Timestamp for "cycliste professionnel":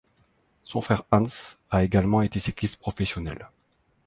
2.39-3.49